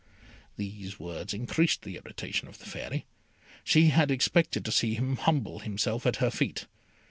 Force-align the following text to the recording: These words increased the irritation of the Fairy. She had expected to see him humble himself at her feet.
These 0.57 0.99
words 0.99 1.31
increased 1.31 1.83
the 1.83 1.95
irritation 1.95 2.47
of 2.47 2.57
the 2.57 2.65
Fairy. 2.65 3.05
She 3.63 3.89
had 3.89 4.09
expected 4.09 4.65
to 4.65 4.71
see 4.71 4.95
him 4.95 5.17
humble 5.17 5.59
himself 5.59 6.07
at 6.07 6.15
her 6.15 6.31
feet. 6.31 6.65